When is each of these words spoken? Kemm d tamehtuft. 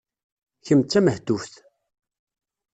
Kemm 0.65 0.81
d 0.83 0.87
tamehtuft. 0.87 1.53